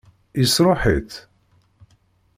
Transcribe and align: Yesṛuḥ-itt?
Yesṛuḥ-itt? 0.41 1.13